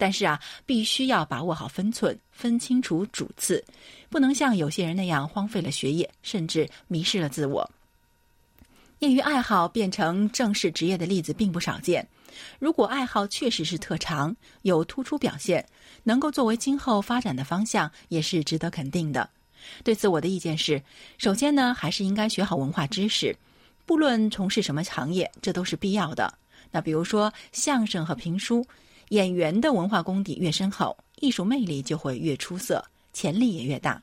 [0.00, 3.62] 但是啊，必须要把握好分寸，分清楚主次，
[4.08, 7.70] 不能像有些人那样荒废了学业，甚至迷失了自我。
[9.00, 12.06] 业余爱好变成正式职业的例子并不少见。
[12.58, 15.62] 如果爱好确实是特长，有突出表现，
[16.02, 19.28] 能够作为今后发展的方向，也是值得肯定的。
[19.84, 20.82] 对此，我的意见是：
[21.18, 23.36] 首先呢，还是应该学好文化知识，
[23.84, 26.32] 不论从事什么行业，这都是必要的。
[26.70, 28.66] 那比如说相声和评书，
[29.10, 34.00] 演员的文化功底越深厚，艺术魅力就会越出色，潜力也越大。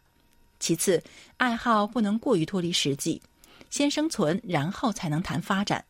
[0.60, 1.02] 其次，
[1.38, 3.22] 爱好不能过于脱离实际，
[3.70, 5.86] 先生存，然后才能谈发展。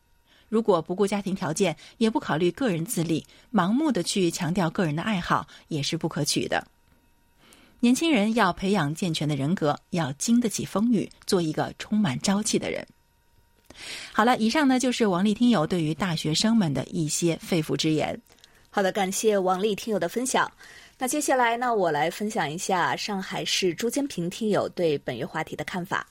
[0.48, 6.66] 如果不顾家庭条件，也不考虑个人自立，盲目的去强调个人的爱好，也是不可取的。
[7.80, 12.86] 年轻人要培养健全的人格，要经得起风雨，做一个充满朝气的人。
[14.12, 18.20] 好了，以上呢就是王丽听友对于大学生们的一些肺腑之言。
[18.70, 20.50] 好的，感谢王丽听友的分享。
[20.98, 26.06] 那接下来呢，我来分享一下上海市朱坚平听友对本月话题的看法。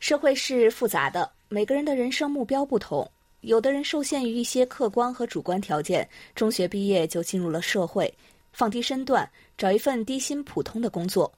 [0.00, 3.08] 社会是复杂的，每个人的人生目标不同，
[3.40, 8.12] 有的人受限于一些客观和主观条件，中学毕业就进入了社会。
[8.52, 11.30] 放低身段，找一份低薪普通的工作；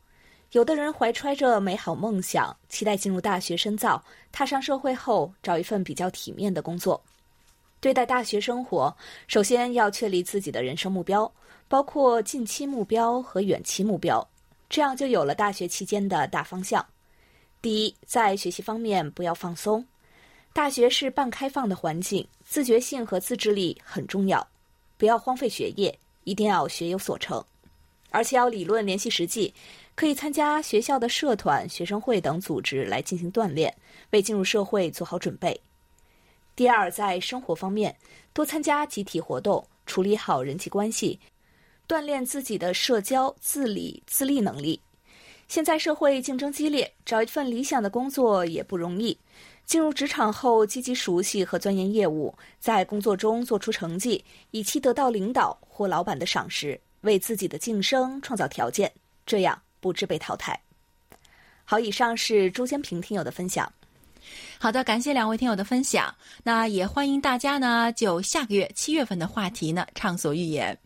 [0.52, 7.02] 有的人怀揣着美好梦想，期待进入大学深造，踏上社会后找一份比较体面的工作。
[7.80, 8.94] 对待大学生活，
[9.26, 11.30] 首先要确立自己的人生目标，
[11.66, 14.26] 包括近期目标和远期目标，
[14.68, 16.84] 这样就有了大学期间的大方向。
[17.62, 19.84] 第一，在学习方面不要放松，
[20.52, 24.46] 大学是半开放的环境，自觉性和自制力很重要，
[24.96, 25.98] 不要荒废学业。
[26.24, 27.42] 一定要学有所成，
[28.10, 29.52] 而且要理论联系实际，
[29.94, 33.74] 可以参加学校的社团、学生会等组织来进行锻炼，
[34.10, 35.58] 为进入社会做好准备。
[36.60, 37.96] 第二，在生活方面，
[38.34, 41.18] 多参加集体活动，处理好人际关系，
[41.88, 44.78] 锻炼自己的社交、自理、自立能力。
[45.48, 49.16] 现在社会竞争激烈，找一份理想的工作也不容易。
[49.64, 58.92] 进入职场后，积极熟悉和钻研业务，在工作中做出成绩，以期得到领导或老板的赏识，为自己的晋升创造条件，
[59.24, 60.60] 这样不致被淘汰。
[61.64, 63.72] 好，以上是朱坚平听友的分享。
[64.58, 66.14] 好的，感谢两位听友的分享。
[66.42, 70.76] 那也欢迎大家呢，就下个月七月份的话题呢畅所欲言。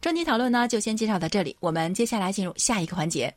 [0.00, 3.34] 专题讨论呢就先介绍到这里，我们接下来进入下一个环节。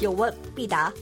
[0.00, 0.92] 有问必答。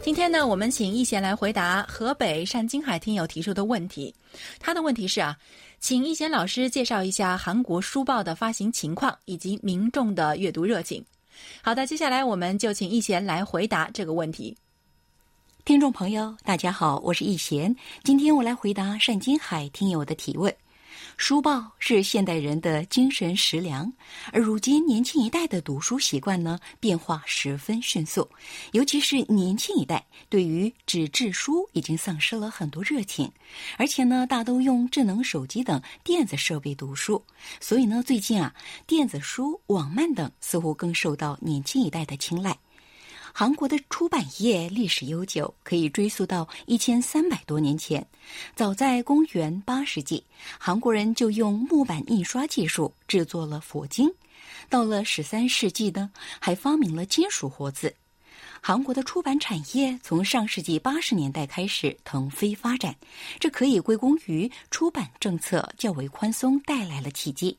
[0.00, 4.14] 今天呢，我们请易贤来回答河北单金海听友提出的问题。
[4.60, 5.34] 他的问题是啊，
[5.84, 11.04] 请易贤老师介绍一下韩国书报的发行情况以及民众的阅读热情。
[11.60, 14.56] 好的，接下来我们就请易贤来回答这个问题。
[15.62, 20.50] 听众朋友，大家好，我是易贤，今天我来回答单金海听友的提问。
[21.16, 23.90] 书报是现代人的精神食粮，
[24.32, 28.28] 而如今年轻一代的读书习惯呢，变化十分迅速，
[28.72, 33.30] 尤其是年轻一代对于纸质书已经丧失了很多热情，
[33.78, 37.22] 而且呢，大都用智能手机等电子设备读书，
[37.60, 38.54] 所以呢，最近啊，
[38.86, 42.58] 电子书、网漫等似乎更受到年轻一代的青睐。
[43.36, 48.06] 韩国的出版业历史悠久，可以追溯到一千三百多年前。
[48.54, 50.22] 早在公元八世纪，
[50.56, 54.08] 韩国人就用木板印刷技术制作了佛经。
[54.70, 57.92] 到了十三世纪呢，还发明了金属活字。
[58.60, 62.94] 韩国的出版产业从上世纪八十年代开始腾飞发展，
[63.40, 67.58] 这可以归功于出版政策较为宽松带来了契机。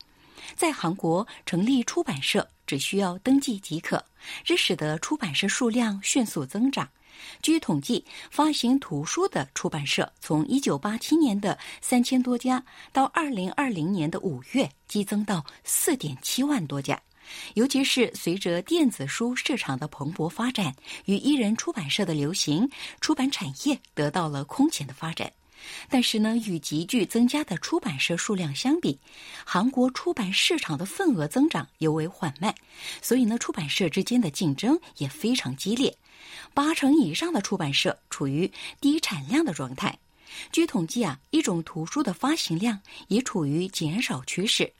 [0.55, 4.03] 在韩国成立出版社只需要登记即可，
[4.43, 6.87] 这使得出版社数量迅速增长。
[7.41, 17.01] 据统计，发行图书的出版社从1987年的三千多家，到2020年的五月激增到4.7万多家。
[17.55, 20.75] 尤其是随着电子书市场的蓬勃发展
[21.05, 22.69] 与一人出版社的流行，
[23.01, 25.31] 出版产业得到了空前的发展。
[25.89, 28.99] 但是呢，与急剧增加的出版社数量相比，
[29.45, 32.53] 韩国出版市场的份额增长尤为缓慢，
[33.01, 35.95] 所以呢，出版社之间的竞争也非常激烈。
[36.53, 38.51] 八成以上的出版社处于
[38.81, 39.97] 低产量的状态。
[40.51, 44.73] 据统计啊，一种图书的发行量也处于减少趋势，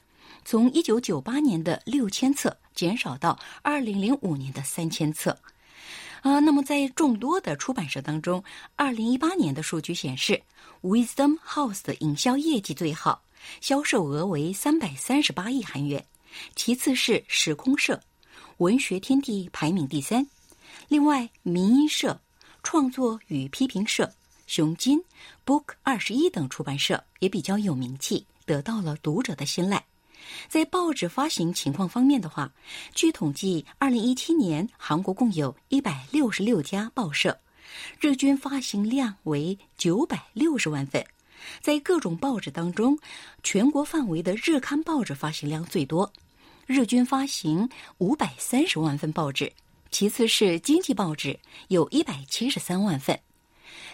[0.44, 5.38] 从一九九八年的六千册减少到二零零五年的三千册。
[6.26, 8.44] 啊，那么在众多的出版社当中，
[8.76, 10.42] 二零一八年的数据显示
[10.82, 13.22] ，Wisdom House 的营销业绩最好，
[13.62, 16.04] 销售额为三百三十八亿韩元，
[16.56, 18.02] 其次是时空社，
[18.58, 20.26] 文学天地排名第三。
[20.88, 22.20] 另外，民音社、
[22.64, 24.12] 创作与批评社、
[24.48, 25.00] 熊金、
[25.46, 29.86] Book 二十一等出版社也比较有名气，得到了读者的信赖。
[30.48, 32.52] 在报纸发行情况方面的话，
[32.94, 37.40] 据统计，二零一七年韩国共有一百六十六家报社，
[38.00, 41.06] 日均发行量为九百六十万份。
[41.62, 42.98] 在各种报纸当中，
[43.44, 46.12] 全国范围的日刊报纸发行量最多，
[46.66, 47.70] 日均发行
[48.00, 49.52] 五百三十万份报纸，
[49.92, 53.20] 其次是经济报纸，有一百七十三万份。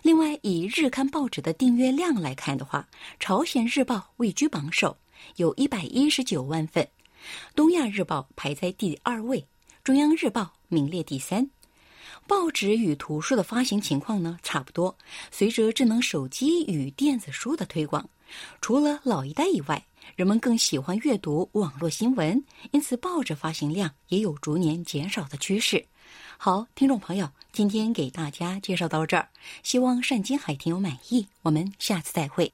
[0.01, 2.88] 另外，以日刊报纸的订阅量来看的话，
[3.19, 4.97] 《朝鲜日报》位居榜首。
[5.36, 6.88] 有一百一十九万份，
[7.55, 9.45] 东亚日报排在第二位，
[9.84, 11.49] 中央日报名列第三。
[12.28, 14.95] 报纸与图书的发行情况呢差不多。
[15.32, 18.07] 随着智能手机与电子书的推广，
[18.61, 19.84] 除了老一代以外，
[20.15, 25.84] 人们更喜欢阅读网络新闻，因此报纸发行量也有逐年减少的趋势。
[26.38, 29.28] 好，听众朋友，今天给大家介绍到这儿，
[29.63, 31.28] 希望单金海听友满意。
[31.41, 32.51] 我们下次再会。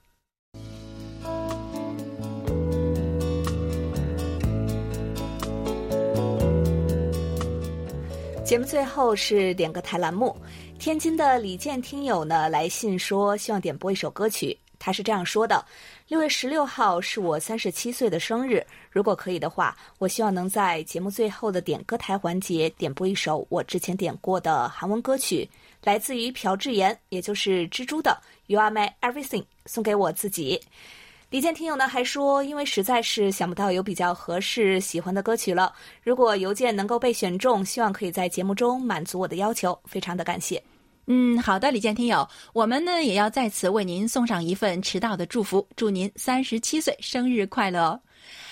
[8.47, 10.33] 节目最后是点歌台栏目，
[10.79, 14.57] 天津的李健听友呢来信说，希望点播一首歌曲。
[14.79, 15.65] 他是这样说的：
[16.07, 25.45] 六月十六号是我三十七岁的生日，如果可以的话，我希望能在节目最后的点歌台环节点播一首我之前点过的韩文歌曲，
[25.83, 28.11] 来自于朴智妍，也就是蜘蛛的
[28.45, 30.57] 《You Are My Everything》，送给我自己。
[31.29, 35.73] 李健听友呢还说，因为实在是想不到有比较合适喜欢的歌曲了。
[36.01, 40.63] 如果邮件能够被选中，希望可以在节目中满足我的要求，非常的感谢。
[41.07, 47.99] 嗯，好的，李健听友，我们呢也要在此为您送上一份迟到的祝福，祝您三十七岁生日快乐。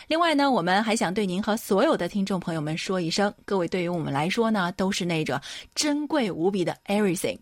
[0.08, 5.40] 另外呢，我们还想对您和所有的听众朋友们说一声，各位对于我们来说呢，都是那种
[5.74, 7.40] 珍贵无比的 everything。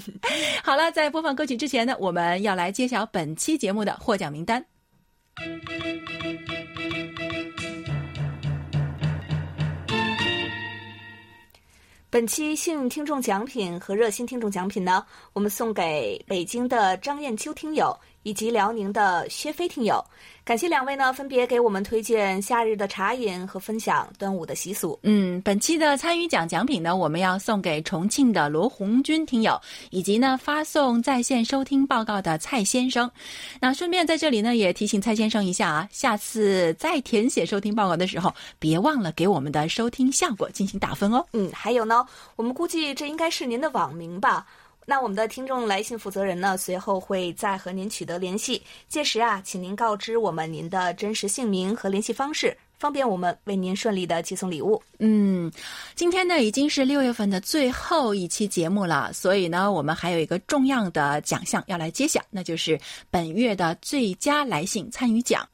[0.62, 4.64] 好了，在播放歌曲之前呢，我们要来揭晓本期节目的获奖名单。
[12.08, 17.94] 本期幸运听众奖品和热心听众奖品呢，我们送给北京的张艳秋听友。
[18.26, 20.04] 以及辽宁的薛飞听友，
[20.44, 24.98] 感谢两位呢，分别给我们推荐夏日的茶饮和分享端午的习俗。
[25.04, 29.56] 嗯，本期的参与奖奖品呢，我们要送给重庆的罗红军听友，
[29.90, 33.08] 以及呢发送在线收听报告的蔡先生。
[33.60, 41.24] 那顺便在这里呢，也提醒蔡先生一下啊，下次再填写收听报告的时候，别忘了给我们的收听效果进行打分哦。
[41.32, 42.04] 嗯，还有呢，
[42.34, 44.44] 我们估计这应该是您的网名吧。
[44.88, 48.62] 那我们的听众来信负责人呢，随后会再和您取得联系。
[48.88, 54.80] 届时啊，请您告知我们您的真实姓名和联系方式，方便我们为您顺利的寄送礼物。
[55.00, 55.50] 嗯，
[55.96, 62.78] 今天呢已经是六月份的最后一期节目了，所以呢，我们还有一个重要的奖项要来揭晓，那就是
[63.10, 65.44] 本月的最佳来信参与奖。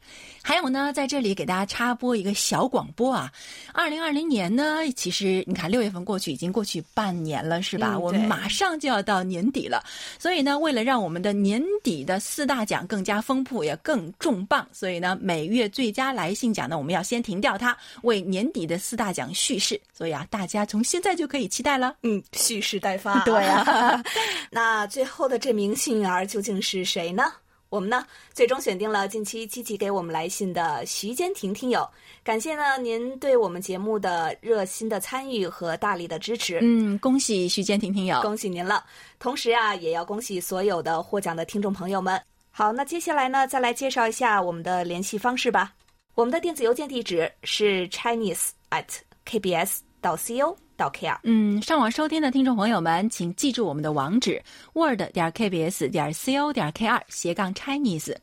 [0.43, 3.32] 还有呢，在这里给大家插播一个小广播啊。
[3.72, 7.95] 二零二零年呢，其实你看六月份过去已经过去半年了，是吧？
[7.95, 9.82] 嗯我们马上就要到年底了，
[10.18, 19.80] 所以呢，为了让我们的年底的四大奖更加丰富，也更重磅，所以呢，每月最佳来信奖呢，我们要先停掉它，为年底的四大奖蓄势。
[19.93, 21.95] 所以啊，大家从现在就可以期待了。
[22.03, 23.20] 嗯，蓄势待发。
[23.24, 24.03] 对啊，
[24.51, 27.24] 那最后的这名幸运儿究竟是谁呢？
[27.72, 28.04] 我们呢，
[28.34, 31.88] 最终选定了近期积极给我们来信的徐坚婷听友，
[32.22, 36.58] 感谢呢您对我们节目的热心的参与和大力的支持。
[36.60, 38.20] 嗯，恭喜徐坚婷听友。
[38.20, 38.84] 恭喜您了！
[39.18, 42.20] 同时啊，也要恭喜所有的获奖的听众朋友们。
[42.50, 45.72] 好，那接下来呢，再来介绍一下我们的联系方式吧。
[46.14, 48.84] 我们的电子邮件地址是 chinese at
[49.24, 51.16] kbs 到 co 到 kr。
[51.22, 54.42] 嗯，上网收听的听众朋友们，请记住我们的网址
[54.74, 58.14] ：word 点 kbs 点 co 点 kr 斜杠 Chinese。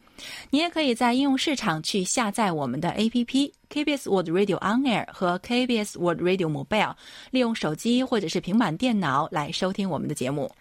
[0.49, 6.93] 你也可以在应用市场去下载我们的 APP KBS World Radio On Air 和 KBS World Radio Mobile，
[7.31, 10.51] 利用手机或者是平板电脑来收听我们的节目。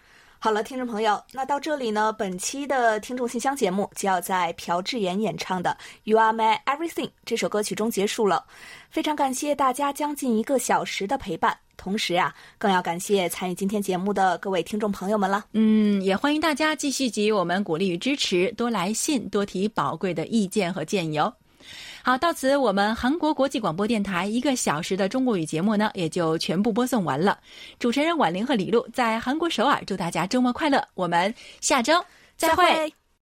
[0.41, 8.45] 好了，听众朋友，那到这里呢，本期的听众信箱节目就要在朴智妍演唱的《You Are My Everything》这首歌曲中结束了。
[8.89, 15.43] 非常感谢大家将近一个小时的陪伴，同时啊，更要感谢参与今天节目的各位听众朋友们了。
[15.51, 21.33] 嗯，也欢迎大家继续给予我们鼓励与支持，多来信，多提宝贵的意见和建议哦。
[22.03, 27.37] 好，到此我们韩国国际广播电台一个小时的中国语节目呢，也就全部播送完了。
[27.77, 31.93] 主持人婉玲和李璐在韩国首尔，祝大家周末快乐，我们下周
[32.37, 32.98] 再会。